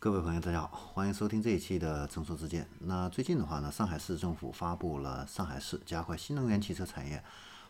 [0.00, 2.68] 各位朋友，大家好，欢迎收听这一期的正说之见。
[2.78, 7.20] 那最近的话呢，上海市政府发布了上海市加快新能源汽车产业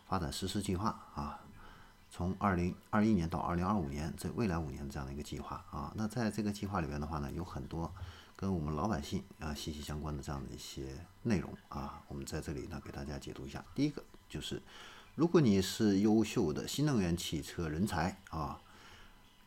[0.07, 1.39] 发展实施计划啊，
[2.11, 5.91] 从二零二一年到二零二五年这未来五年这样的一个计划啊。
[5.95, 7.91] 那在这个计划里边的话呢，有很多
[8.35, 13.65] 跟我们老百姓啊息息相关的这样的一些内容啊，我们在这里呢给大家解读一下。
[13.73, 14.61] 第一个就是，
[15.15, 18.61] 如果你是优秀的新能源汽车人才啊，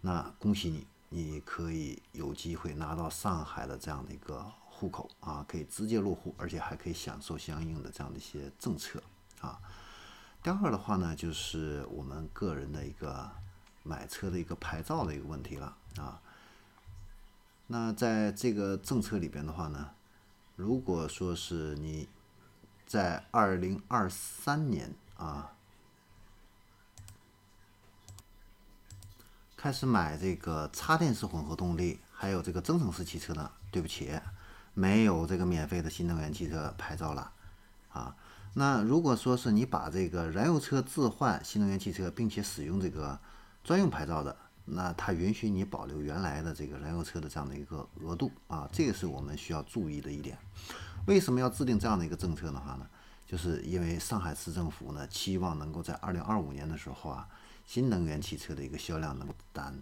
[0.00, 0.84] 那恭喜你。
[1.14, 9.02] 你可以有机会拿到上海的这样的一个户口啊，可以直接落户，而且还可以享受相应的这样的一些政策
[9.42, 9.60] 啊。
[10.42, 13.30] 第二的话呢，就是我们个人的一个
[13.82, 16.18] 买车的一个牌照的一个问题了啊。
[17.66, 19.90] 那在这个政策里边的话呢，
[20.56, 22.08] 如果说是你
[22.86, 25.52] 在二零二三年啊。
[29.62, 33.48] 开始买这个插电式混合动力，还有这个增程式汽车呢？
[33.70, 34.10] 对不起，
[34.74, 37.30] 没有这个免费的新能源汽车牌照了
[37.92, 38.16] 啊。
[38.54, 43.16] 那如果说是你把这个燃油车置换新能源汽车，并且使用这个
[43.62, 48.68] 专用牌照的，那它允许你保留原来的这个燃油车的这样的一个额度啊。
[48.72, 50.36] 这个是我们需要注意的一点。
[51.06, 52.86] 为什么要制定这样的一个政策的话呢？
[53.24, 57.28] 就是因为上海市政府呢，期望能够在二零二五年的时候啊。
[57.66, 59.72] 新能源汽车的一个销量能够达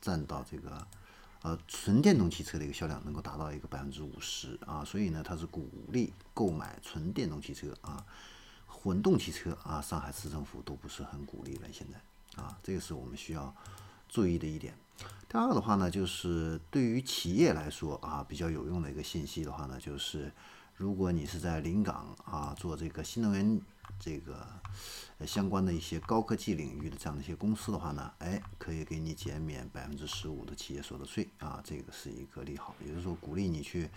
[0.00, 0.86] 占到这个，
[1.42, 8.04] 呃，纯电动汽车的一个销量能够达到一个百分之五十啊，所以呢，它是鼓励购买纯电动汽车啊，
[8.66, 11.68] 混动汽车啊，上海市政府都不是很鼓励了。
[11.72, 13.52] 现在啊，这个是我们需要
[14.08, 14.74] 注意的一点。
[15.28, 20.30] 第二个的话呢，就是对于企业来说啊，比较有用的一个信息的话呢，就是
[20.76, 23.60] 如果你是在临港啊做这个新能源。
[23.98, 24.46] 这个
[25.26, 33.90] 相关的一些高科技领域的这样的一些公司的话呢，哎，可以给你减免百分之十五的企业所得税啊，这个是一个利好，也就是说鼓励你去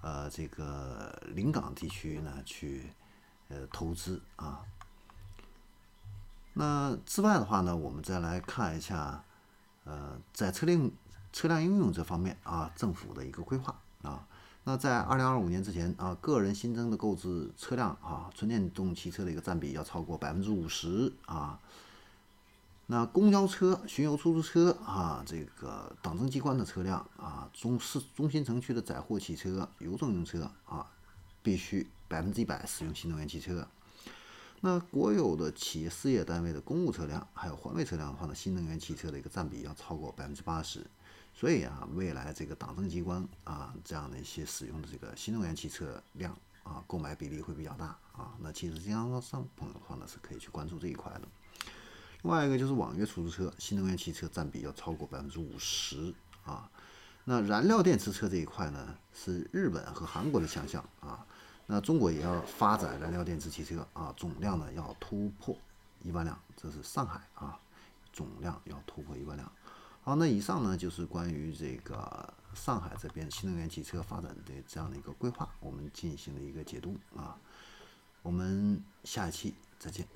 [0.00, 2.92] 呃这个临港地区呢去
[3.48, 4.64] 呃投资啊。
[6.54, 9.24] 那之外的话呢，我们再来看一下
[9.84, 10.90] 呃在车辆
[11.32, 14.26] 车辆应用这方面啊，政府的一个规划啊。
[14.64, 21.58] 那在二零二五年之前啊，个人新增的购置车辆啊，纯电动汽车的一个占比要超过百分之五十啊。
[22.86, 30.86] 那公交车、巡游出租车啊，这个党政机关的车辆啊，中市中心城区的载货汽车、邮政用车啊，
[31.42, 33.66] 必须百分之一百使用新能源汽车。
[34.64, 40.86] 那国有的企业事业单位的公务车辆还有环卫车辆的话呢，新能源汽车的一个占比要超过百分之八十。
[41.34, 48.36] 所以啊，未来这个党政机关啊，这样的一些使用的这个新能源汽车量啊，购买比例会比较大啊。
[48.38, 51.22] 那其实经销商朋友的话呢，是可以去关注这一块的。
[52.22, 56.70] 另外一个就是网约出租车，新能源汽车占比要超过百分之五十啊。
[57.24, 61.26] 那燃料电池车这一块呢，是日本和韩国的强项啊。
[61.66, 65.56] 那中国也要发展燃料电池汽车啊，总量呢要突破
[66.02, 67.58] 一万辆，这是上海啊，
[68.12, 69.50] 总量要突破一万辆。
[70.02, 77.38] 好，那以上呢就是关于这个上海这边新能源汽车发展的这样的一个规划，我们进行了一个解读啊。
[78.22, 80.06] 我们下一期再见。